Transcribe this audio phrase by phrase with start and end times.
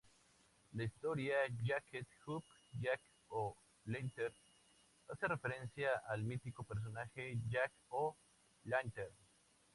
[0.73, 2.43] La historia "Jacked-Up
[2.81, 4.33] Jack-o-Lantern",
[5.09, 9.13] hace referencia al mítico personaje, Jack-o'-lantern.